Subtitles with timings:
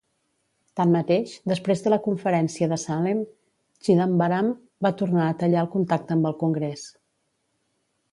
[0.79, 3.19] Tanmateix, després de la conferència de Salem,
[3.87, 4.49] Chidambaram
[4.87, 6.87] va tornar a tallar el contacte amb el Congrés.